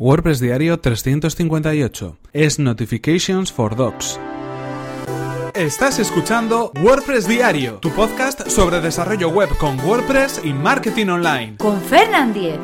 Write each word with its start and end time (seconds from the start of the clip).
WordPress 0.00 0.38
Diario 0.38 0.78
358 0.78 2.18
es 2.32 2.60
Notifications 2.60 3.52
for 3.52 3.74
Docs. 3.74 4.20
Estás 5.54 5.98
escuchando 5.98 6.70
WordPress 6.80 7.26
Diario, 7.26 7.78
tu 7.80 7.90
podcast 7.90 8.48
sobre 8.48 8.80
desarrollo 8.80 9.28
web 9.30 9.48
con 9.58 9.76
WordPress 9.80 10.42
y 10.44 10.52
marketing 10.52 11.08
online. 11.08 11.56
Con 11.56 11.80
Fernand 11.80 12.32
Diez. 12.32 12.60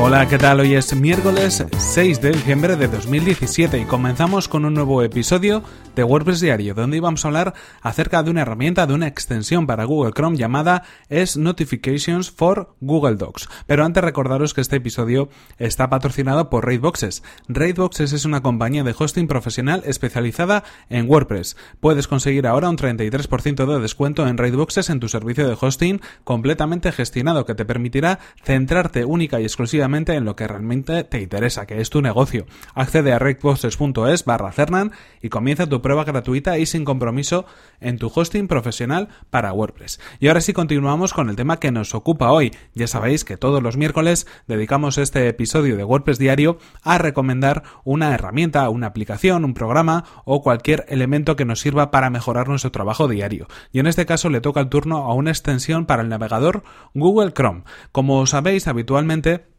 Hola, 0.00 0.28
¿qué 0.28 0.38
tal? 0.38 0.60
Hoy 0.60 0.74
es 0.74 0.94
miércoles 0.94 1.66
6 1.76 2.20
de 2.20 2.30
diciembre 2.30 2.76
de 2.76 2.86
2017 2.86 3.80
y 3.80 3.84
comenzamos 3.84 4.46
con 4.46 4.64
un 4.64 4.72
nuevo 4.72 5.02
episodio 5.02 5.64
de 5.96 6.04
WordPress 6.04 6.40
Diario, 6.40 6.72
donde 6.72 6.98
íbamos 6.98 7.24
a 7.24 7.28
hablar 7.28 7.54
acerca 7.82 8.22
de 8.22 8.30
una 8.30 8.42
herramienta, 8.42 8.86
de 8.86 8.94
una 8.94 9.08
extensión 9.08 9.66
para 9.66 9.82
Google 9.82 10.12
Chrome 10.12 10.36
llamada 10.36 10.84
S 11.08 11.38
Notifications 11.38 12.30
for 12.30 12.76
Google 12.80 13.16
Docs. 13.16 13.48
Pero 13.66 13.84
antes 13.84 14.04
recordaros 14.04 14.54
que 14.54 14.60
este 14.60 14.76
episodio 14.76 15.30
está 15.58 15.90
patrocinado 15.90 16.48
por 16.48 16.64
Raidboxes. 16.64 17.24
Raidboxes 17.48 18.12
es 18.12 18.24
una 18.24 18.40
compañía 18.40 18.84
de 18.84 18.94
hosting 18.96 19.26
profesional 19.26 19.82
especializada 19.84 20.62
en 20.90 21.10
WordPress. 21.10 21.56
Puedes 21.80 22.06
conseguir 22.06 22.46
ahora 22.46 22.70
un 22.70 22.78
33% 22.78 23.66
de 23.66 23.80
descuento 23.80 24.28
en 24.28 24.38
Raidboxes 24.38 24.90
en 24.90 25.00
tu 25.00 25.08
servicio 25.08 25.48
de 25.48 25.56
hosting 25.60 26.00
completamente 26.22 26.92
gestionado 26.92 27.44
que 27.44 27.56
te 27.56 27.64
permitirá 27.64 28.20
centrarte 28.44 29.04
única 29.04 29.40
y 29.40 29.42
exclusivamente 29.42 29.87
en 29.88 30.24
lo 30.26 30.36
que 30.36 30.46
realmente 30.46 31.02
te 31.04 31.22
interesa, 31.22 31.66
que 31.66 31.80
es 31.80 31.88
tu 31.88 32.02
negocio. 32.02 32.44
Accede 32.74 33.12
a 33.12 33.18
recposts.es 33.18 34.24
barra 34.26 34.52
Cernan 34.52 34.92
y 35.22 35.30
comienza 35.30 35.66
tu 35.66 35.80
prueba 35.80 36.04
gratuita 36.04 36.58
y 36.58 36.66
sin 36.66 36.84
compromiso 36.84 37.46
en 37.80 37.96
tu 37.96 38.12
hosting 38.14 38.48
profesional 38.48 39.08
para 39.30 39.52
WordPress. 39.52 39.98
Y 40.20 40.28
ahora 40.28 40.42
sí 40.42 40.52
continuamos 40.52 41.14
con 41.14 41.30
el 41.30 41.36
tema 41.36 41.58
que 41.58 41.72
nos 41.72 41.94
ocupa 41.94 42.30
hoy. 42.30 42.54
Ya 42.74 42.86
sabéis 42.86 43.24
que 43.24 43.38
todos 43.38 43.62
los 43.62 43.78
miércoles 43.78 44.26
dedicamos 44.46 44.98
este 44.98 45.26
episodio 45.26 45.76
de 45.76 45.84
WordPress 45.84 46.18
diario 46.18 46.58
a 46.82 46.98
recomendar 46.98 47.62
una 47.84 48.12
herramienta, 48.12 48.68
una 48.68 48.88
aplicación, 48.88 49.46
un 49.46 49.54
programa 49.54 50.04
o 50.26 50.42
cualquier 50.42 50.84
elemento 50.88 51.34
que 51.34 51.46
nos 51.46 51.60
sirva 51.60 51.90
para 51.90 52.10
mejorar 52.10 52.48
nuestro 52.48 52.72
trabajo 52.72 53.08
diario. 53.08 53.48
Y 53.72 53.78
en 53.78 53.86
este 53.86 54.04
caso 54.04 54.28
le 54.28 54.42
toca 54.42 54.60
el 54.60 54.68
turno 54.68 54.98
a 54.98 55.14
una 55.14 55.30
extensión 55.30 55.86
para 55.86 56.02
el 56.02 56.10
navegador 56.10 56.62
Google 56.92 57.32
Chrome. 57.32 57.62
Como 57.90 58.26
sabéis, 58.26 58.68
habitualmente 58.68 59.57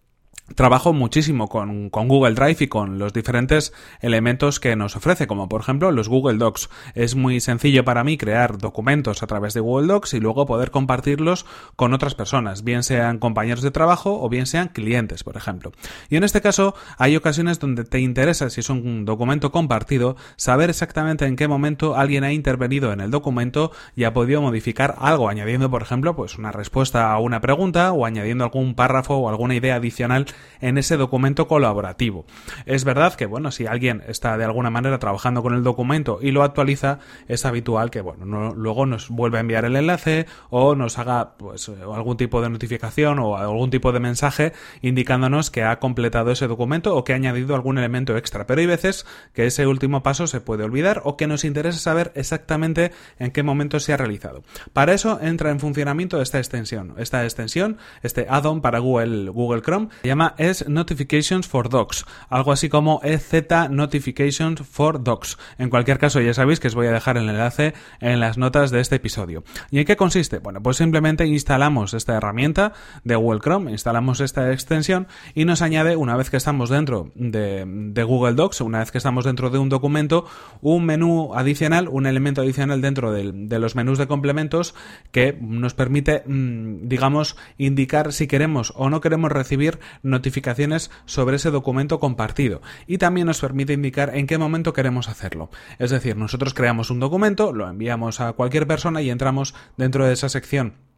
trabajo 0.56 0.94
muchísimo 0.94 1.48
con, 1.48 1.90
Google 1.90 2.36
Drive 2.36 2.58
y 2.60 2.68
con 2.68 3.00
los 3.00 3.14
diferentes 3.14 3.74
elementos 4.02 4.60
que 4.60 4.76
nos 4.76 4.96
ofrece, 4.96 5.28
como 5.28 5.50
por 5.50 5.62
ejemplo 5.62 5.92
los 5.92 6.10
Google 6.10 6.38
Docs. 6.38 6.70
Es 6.96 7.16
muy 7.16 7.40
sencillo 7.40 7.84
para 7.84 8.04
mí 8.04 8.18
crear 8.18 8.58
documentos 8.58 9.24
a 9.24 9.28
través 9.28 9.54
de 9.54 9.60
Google 9.60 9.88
Docs 9.88 10.14
y 10.14 10.20
luego 10.20 10.46
poder 10.46 10.72
compartirlos 10.72 11.46
con 11.76 11.94
otras 11.94 12.16
personas, 12.16 12.64
bien 12.64 12.84
sean 12.84 13.20
compañeros 13.20 13.64
de 13.64 13.72
trabajo 13.72 14.22
o 14.22 14.30
bien 14.30 14.46
sean 14.46 14.70
clientes, 14.70 15.24
por 15.24 15.38
ejemplo. 15.38 15.72
Y 16.10 16.16
en 16.16 16.24
este 16.24 16.42
caso 16.42 16.76
hay 16.98 17.16
ocasiones 17.16 17.60
donde 17.60 17.84
te 17.84 18.00
interesa, 18.00 18.50
si 18.50 18.62
es 18.62 18.70
un 18.70 19.06
documento 19.06 19.52
compartido, 19.52 20.16
saber 20.36 20.70
exactamente 20.70 21.26
en 21.26 21.36
qué 21.36 21.48
momento 21.48 21.96
alguien 21.96 22.24
ha 22.24 22.34
intervenido 22.34 22.92
en 22.94 23.02
el 23.02 23.12
documento 23.12 23.72
y 23.96 24.04
ha 24.04 24.14
podido 24.14 24.42
modificar 24.42 24.96
algo, 25.00 25.30
añadiendo, 25.30 25.70
por 25.70 25.82
ejemplo, 25.82 26.16
pues 26.16 26.38
una 26.38 26.52
respuesta 26.52 27.12
a 27.12 27.20
una 27.20 27.42
pregunta 27.42 27.92
o 27.92 28.06
añadiendo 28.06 28.44
algún 28.44 28.76
párrafo 28.76 29.16
o 29.16 29.30
alguna 29.30 29.56
idea 29.56 29.76
adicional 29.76 30.26
en 30.62 30.78
ese 30.78 30.98
documento 30.98 31.48
colaborativo. 31.48 32.26
Es 32.66 32.84
verdad 32.84 33.14
que, 33.16 33.26
bueno, 33.26 33.52
si 33.52 33.66
alguien 33.66 34.04
está 34.08 34.38
de 34.38 34.46
alguna 34.46 34.70
manera 34.70 35.00
trabajando 35.00 35.42
con 35.42 35.54
el 35.54 35.64
documento 35.64 36.20
y 36.22 36.32
lo 36.32 36.44
actualiza, 36.44 37.00
es 37.28 37.46
habitual 37.46 37.92
que, 37.92 38.02
bueno, 38.02 38.54
luego 38.54 38.86
nos 38.86 39.10
vuelva 39.10 39.38
a 39.38 39.42
enviar 39.42 39.66
el 39.66 39.76
enlace 39.76 40.26
o 40.50 40.76
nos 40.76 40.98
haga 40.98 41.38
pues 41.38 41.70
algún 41.70 42.18
tipo 42.18 42.42
de 42.42 42.50
notificación 42.50 43.20
o 43.20 43.38
algún 43.38 43.70
tipo 43.70 43.92
de 43.92 44.00
mensaje 44.00 44.54
indicándonos 44.82 45.52
que 45.52 45.64
ha 45.64 45.80
completado 45.80 46.32
ese 46.32 46.48
documento 46.48 46.96
o 46.96 47.04
que 47.04 47.14
ha 47.14 47.16
añadido 47.16 47.56
algún 47.56 47.78
elemento 47.78 48.18
extra. 48.18 48.46
Pero 48.46 48.62
hay 48.62 48.68
veces 48.68 49.06
que 49.34 49.46
ese 49.46 49.68
último 49.68 50.04
paso 50.04 50.28
se 50.28 50.42
puede 50.42 50.64
olvidar 50.64 51.02
o 51.04 51.18
que 51.18 51.28
nos 51.28 51.44
interesa 51.44 51.80
saber 51.80 52.12
exactamente 52.16 52.92
en 53.18 53.32
qué 53.32 53.44
momento 53.44 53.80
se 53.80 53.94
ha 53.94 53.98
realizado. 53.98 54.44
Para 54.74 54.94
eso 54.94 55.20
entra 55.22 55.52
en 55.52 55.60
funcionamiento 55.60 56.22
esta 56.22 56.38
extensión. 56.38 56.96
Esta 56.98 57.24
extensión, 57.24 57.78
este 58.04 58.28
add-on 58.30 58.62
para 58.62 58.80
Google, 58.80 59.30
Google 59.30 59.62
Chrome, 59.62 59.90
se 60.02 60.08
llama 60.08 60.29
es 60.38 60.68
Notifications 60.68 61.48
for 61.48 61.70
Docs, 61.70 62.06
algo 62.30 62.52
así 62.52 62.70
como 62.70 63.02
EZ 63.04 63.32
Notifications 63.70 64.62
for 64.62 65.04
Docs. 65.04 65.38
En 65.58 65.70
cualquier 65.70 66.00
caso, 66.00 66.22
ya 66.22 66.34
sabéis 66.34 66.60
que 66.60 66.68
os 66.68 66.76
voy 66.76 66.88
a 66.88 66.92
dejar 66.92 67.18
el 67.18 67.30
enlace 67.30 67.74
en 68.00 68.20
las 68.20 68.38
notas 68.38 68.72
de 68.72 68.80
este 68.80 68.96
episodio. 68.98 69.44
¿Y 69.72 69.80
en 69.80 69.86
qué 69.86 69.96
consiste? 69.96 70.40
Bueno, 70.40 70.62
pues 70.62 70.78
simplemente 70.78 71.26
instalamos 71.26 71.94
esta 71.94 72.16
herramienta 72.16 72.74
de 73.04 73.16
Google 73.16 73.40
Chrome, 73.40 73.72
instalamos 73.72 74.20
esta 74.20 74.52
extensión 74.52 75.08
y 75.36 75.46
nos 75.46 75.62
añade, 75.62 75.96
una 75.96 76.16
vez 76.16 76.30
que 76.30 76.38
estamos 76.38 76.70
dentro 76.70 77.12
de, 77.16 78.04
Google 78.04 78.34
Docs, 78.34 78.62
una 78.62 78.80
vez 78.80 78.92
que 78.92 78.98
estamos 78.98 79.26
dentro 79.26 79.50
de 79.50 79.60
un 79.60 79.70
documento, 79.70 80.26
un 80.62 80.86
menú 80.86 81.34
adicional, 81.36 81.88
un 81.90 82.06
elemento 82.06 82.42
adicional 82.42 82.82
dentro 82.82 83.12
de, 83.12 83.60
los 83.60 83.76
menús 83.76 83.98
de 83.98 84.08
complementos 84.08 84.74
que 85.12 85.38
nos 85.40 85.74
permite, 85.74 86.24
mm, 86.26 86.88
digamos, 86.88 87.36
indicar 87.58 88.14
si 88.14 88.28
queremos 88.28 88.74
o 88.76 88.90
no 88.90 89.02
queremos 89.02 89.32
recibir 89.32 89.80
notificaciones 90.02 90.19
notificaciones 90.20 90.92
sobre 91.06 91.38
ese 91.38 91.50
documento 91.50 92.00
compartido 92.00 92.62
y 92.88 92.98
también 92.98 93.28
nos 93.28 93.40
permite 93.40 93.74
indicar 93.74 94.16
en 94.16 94.28
qué 94.28 94.38
momento 94.38 94.74
queremos 94.74 95.08
hacerlo. 95.08 95.50
Es 95.80 95.92
decir, 95.92 96.18
nosotros 96.18 96.54
creamos 96.54 96.90
un 96.90 97.00
documento, 97.00 97.54
lo 97.54 97.70
enviamos 97.70 98.20
a 98.20 98.34
cualquier 98.34 98.68
persona 98.68 99.02
y 99.02 99.10
entramos 99.10 99.56
dentro 99.78 100.06
de 100.06 100.14
esa 100.14 100.30
sección 100.30 100.89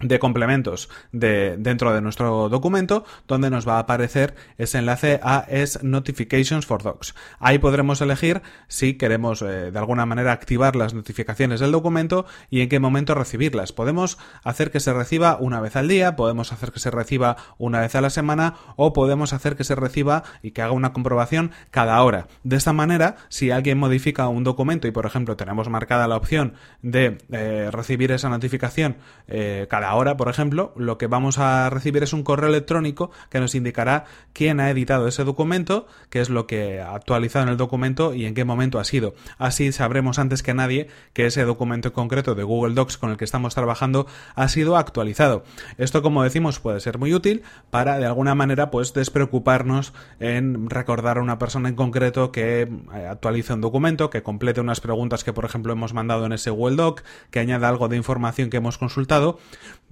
de 0.00 0.18
complementos 0.18 0.88
de, 1.12 1.56
dentro 1.58 1.92
de 1.92 2.00
nuestro 2.00 2.48
documento 2.48 3.04
donde 3.26 3.50
nos 3.50 3.66
va 3.66 3.76
a 3.76 3.80
aparecer 3.80 4.34
ese 4.56 4.78
enlace 4.78 5.20
a 5.22 5.44
es 5.48 5.82
Notifications 5.82 6.66
for 6.66 6.82
Docs. 6.82 7.14
Ahí 7.40 7.58
podremos 7.58 8.00
elegir 8.00 8.42
si 8.68 8.94
queremos 8.94 9.42
eh, 9.42 9.70
de 9.70 9.78
alguna 9.78 10.06
manera 10.06 10.32
activar 10.32 10.76
las 10.76 10.94
notificaciones 10.94 11.60
del 11.60 11.72
documento 11.72 12.26
y 12.50 12.60
en 12.60 12.68
qué 12.68 12.80
momento 12.80 13.14
recibirlas. 13.14 13.72
Podemos 13.72 14.18
hacer 14.44 14.70
que 14.70 14.80
se 14.80 14.92
reciba 14.92 15.38
una 15.40 15.60
vez 15.60 15.76
al 15.76 15.88
día, 15.88 16.16
podemos 16.16 16.52
hacer 16.52 16.72
que 16.72 16.80
se 16.80 16.90
reciba 16.90 17.36
una 17.58 17.80
vez 17.80 17.94
a 17.94 18.00
la 18.00 18.10
semana 18.10 18.54
o 18.76 18.92
podemos 18.92 19.32
hacer 19.32 19.56
que 19.56 19.64
se 19.64 19.74
reciba 19.74 20.22
y 20.42 20.52
que 20.52 20.62
haga 20.62 20.72
una 20.72 20.92
comprobación 20.92 21.50
cada 21.70 22.02
hora. 22.02 22.28
De 22.44 22.56
esta 22.56 22.72
manera, 22.72 23.16
si 23.28 23.50
alguien 23.50 23.78
modifica 23.78 24.28
un 24.28 24.44
documento 24.44 24.86
y 24.86 24.90
por 24.90 25.06
ejemplo 25.06 25.36
tenemos 25.36 25.68
marcada 25.68 26.08
la 26.08 26.16
opción 26.16 26.54
de 26.82 27.18
eh, 27.30 27.70
recibir 27.72 28.12
esa 28.12 28.28
notificación 28.28 28.96
eh, 29.26 29.66
cada 29.68 29.87
ahora, 29.88 30.16
por 30.16 30.28
ejemplo, 30.28 30.72
lo 30.76 30.98
que 30.98 31.06
vamos 31.06 31.38
a 31.38 31.70
recibir 31.70 32.02
es 32.02 32.12
un 32.12 32.22
correo 32.22 32.48
electrónico 32.48 33.10
que 33.30 33.40
nos 33.40 33.54
indicará 33.54 34.04
quién 34.32 34.60
ha 34.60 34.70
editado 34.70 35.08
ese 35.08 35.24
documento, 35.24 35.86
qué 36.10 36.20
es 36.20 36.30
lo 36.30 36.46
que 36.46 36.80
ha 36.80 36.94
actualizado 36.94 37.44
en 37.44 37.50
el 37.50 37.56
documento 37.56 38.14
y 38.14 38.26
en 38.26 38.34
qué 38.34 38.44
momento 38.44 38.78
ha 38.78 38.84
sido. 38.84 39.14
Así 39.38 39.72
sabremos 39.72 40.18
antes 40.18 40.42
que 40.42 40.54
nadie 40.54 40.88
que 41.12 41.26
ese 41.26 41.44
documento 41.44 41.88
en 41.88 41.94
concreto 41.94 42.34
de 42.34 42.42
Google 42.42 42.74
Docs 42.74 42.98
con 42.98 43.10
el 43.10 43.16
que 43.16 43.24
estamos 43.24 43.54
trabajando 43.54 44.06
ha 44.34 44.48
sido 44.48 44.76
actualizado. 44.76 45.44
Esto, 45.76 46.02
como 46.02 46.22
decimos, 46.22 46.60
puede 46.60 46.80
ser 46.80 46.98
muy 46.98 47.14
útil 47.14 47.42
para 47.70 47.98
de 47.98 48.06
alguna 48.06 48.34
manera 48.34 48.70
pues 48.70 48.92
despreocuparnos 48.94 49.92
en 50.20 50.70
recordar 50.70 51.18
a 51.18 51.22
una 51.22 51.38
persona 51.38 51.68
en 51.68 51.76
concreto 51.76 52.32
que 52.32 52.62
eh, 52.62 53.06
actualice 53.10 53.54
un 53.54 53.60
documento, 53.60 54.10
que 54.10 54.22
complete 54.22 54.60
unas 54.60 54.80
preguntas 54.80 55.24
que 55.24 55.32
por 55.32 55.44
ejemplo 55.44 55.72
hemos 55.72 55.94
mandado 55.94 56.26
en 56.26 56.32
ese 56.32 56.50
Google 56.50 56.76
Doc, 56.76 57.02
que 57.30 57.40
añada 57.40 57.68
algo 57.68 57.88
de 57.88 57.96
información 57.96 58.50
que 58.50 58.58
hemos 58.58 58.78
consultado, 58.78 59.38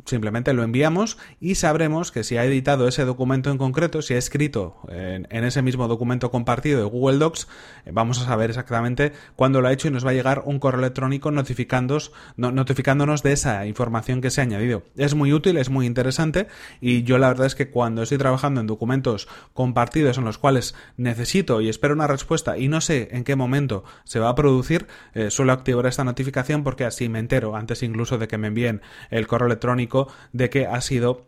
simplemente 0.04 0.52
lo 0.52 0.62
enviamos 0.62 1.18
y 1.40 1.54
sabremos 1.56 2.12
que 2.12 2.24
si 2.24 2.36
ha 2.36 2.44
editado 2.44 2.86
ese 2.86 3.04
documento 3.04 3.50
en 3.50 3.58
concreto, 3.58 4.02
si 4.02 4.14
ha 4.14 4.18
escrito 4.18 4.76
en, 4.88 5.26
ese 5.30 5.62
mismo 5.62 5.88
documento 5.88 6.30
compartido 6.30 6.80
de 6.80 6.84
Google 6.84 7.18
Docs, 7.18 7.48
eh, 7.84 7.90
vamos 7.92 8.20
a 8.20 8.24
saber 8.24 8.50
exactamente 8.50 9.12
cuándo 9.34 9.60
lo 9.60 9.68
ha 9.68 9.72
hecho 9.72 9.88
y 9.88 9.90
nos 9.90 10.06
va 10.06 10.10
a 10.10 10.14
llegar 10.14 10.42
un 10.44 10.58
correo 10.58 10.80
electrónico 10.80 11.30
notificándonos, 11.30 12.12
notificándonos 12.36 13.22
de 13.22 13.32
esa 13.32 13.66
información 13.66 14.20
que 14.20 14.30
se 14.30 14.40
ha 14.40 14.44
añadido. 14.44 14.82
Es 14.96 15.14
muy 15.14 15.32
útil, 15.32 15.56
es 15.56 15.70
muy 15.70 15.86
interesante 15.86 16.48
y 16.80 17.02
yo 17.02 17.18
la 17.18 17.28
verdad 17.28 17.46
es 17.46 17.54
que 17.54 17.70
cuando 17.70 18.02
estoy 18.02 18.18
trabajando 18.18 18.60
en 18.60 18.66
documentos 18.66 19.28
compartidos 19.54 20.18
en 20.18 20.24
los 20.24 20.38
cuales 20.38 20.74
necesito 20.96 21.60
y 21.60 21.68
espero 21.68 21.94
una 21.94 22.06
respuesta 22.06 22.58
y 22.58 22.68
no 22.68 22.80
sé 22.80 23.08
en 23.12 23.24
qué 23.24 23.36
momento 23.36 23.84
se 24.04 24.20
va 24.20 24.28
a 24.28 24.34
producir, 24.34 24.86
eh, 25.14 25.30
suelo 25.30 25.52
activar 25.52 25.86
esta 25.86 26.04
notificación 26.04 26.64
porque 26.64 26.84
así 26.84 27.08
me 27.08 27.18
entero 27.18 27.56
antes 27.56 27.82
incluso 27.82 28.18
de 28.18 28.28
que 28.28 28.38
me 28.38 28.48
envíen 28.48 28.82
el 29.10 29.26
correo 29.26 29.46
electrónico 29.46 29.85
de 30.32 30.50
que 30.50 30.66
ha 30.66 30.80
sido 30.80 31.24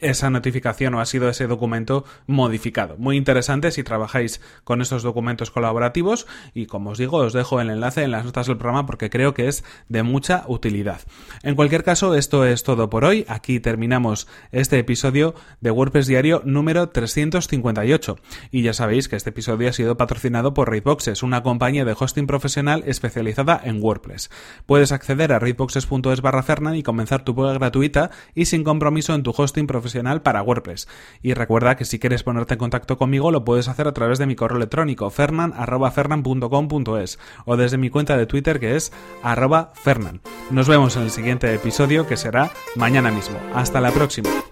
esa 0.00 0.30
notificación 0.30 0.94
o 0.94 1.00
ha 1.00 1.06
sido 1.06 1.28
ese 1.28 1.46
documento 1.46 2.04
modificado. 2.26 2.96
Muy 2.98 3.16
interesante 3.16 3.70
si 3.72 3.82
trabajáis 3.82 4.40
con 4.64 4.80
estos 4.80 5.02
documentos 5.02 5.50
colaborativos 5.50 6.26
y 6.54 6.66
como 6.66 6.90
os 6.90 6.98
digo 6.98 7.18
os 7.18 7.32
dejo 7.32 7.60
el 7.60 7.70
enlace 7.70 8.02
en 8.02 8.12
las 8.12 8.24
notas 8.24 8.46
del 8.46 8.56
programa 8.56 8.86
porque 8.86 9.10
creo 9.10 9.34
que 9.34 9.48
es 9.48 9.64
de 9.88 10.02
mucha 10.02 10.44
utilidad. 10.46 11.00
En 11.42 11.54
cualquier 11.54 11.82
caso 11.82 12.14
esto 12.14 12.44
es 12.44 12.62
todo 12.62 12.88
por 12.88 13.04
hoy. 13.04 13.24
Aquí 13.28 13.60
terminamos 13.60 14.28
este 14.52 14.78
episodio 14.78 15.34
de 15.60 15.70
WordPress 15.70 16.06
Diario 16.06 16.42
número 16.44 16.88
358 16.88 18.16
y 18.50 18.62
ya 18.62 18.72
sabéis 18.72 19.08
que 19.08 19.16
este 19.16 19.30
episodio 19.30 19.68
ha 19.68 19.72
sido 19.72 19.96
patrocinado 19.96 20.54
por 20.54 20.70
Raidboxes, 20.70 21.22
una 21.22 21.42
compañía 21.42 21.84
de 21.84 21.96
hosting 21.98 22.26
profesional 22.26 22.84
especializada 22.86 23.60
en 23.64 23.82
WordPress. 23.82 24.30
Puedes 24.66 24.92
acceder 24.92 25.32
a 25.32 25.38
raidboxes.es 25.38 26.20
barra 26.20 26.42
Fernan 26.42 26.76
y 26.76 26.82
comenzar 26.82 27.24
tu 27.24 27.34
prueba 27.34 27.54
gratuita 27.54 28.10
y 28.34 28.44
sin 28.44 28.62
compromiso 28.62 29.14
en 29.14 29.22
tu 29.22 29.34
hosting 29.36 29.66
profesional 29.70 30.22
para 30.22 30.42
WordPress. 30.42 30.88
Y 31.22 31.34
recuerda 31.34 31.76
que 31.76 31.84
si 31.84 32.00
quieres 32.00 32.24
ponerte 32.24 32.54
en 32.54 32.58
contacto 32.58 32.98
conmigo 32.98 33.30
lo 33.30 33.44
puedes 33.44 33.68
hacer 33.68 33.86
a 33.86 33.92
través 33.92 34.18
de 34.18 34.26
mi 34.26 34.34
correo 34.34 34.56
electrónico 34.56 35.08
fernan.fernan.com.es 35.10 37.20
o 37.44 37.56
desde 37.56 37.78
mi 37.78 37.90
cuenta 37.90 38.16
de 38.16 38.26
Twitter 38.26 38.58
que 38.58 38.74
es 38.74 38.92
arroba 39.22 39.70
fernan. 39.74 40.20
Nos 40.50 40.66
vemos 40.68 40.96
en 40.96 41.04
el 41.04 41.10
siguiente 41.10 41.54
episodio 41.54 42.08
que 42.08 42.16
será 42.16 42.50
mañana 42.74 43.12
mismo. 43.12 43.38
Hasta 43.54 43.80
la 43.80 43.92
próxima. 43.92 44.49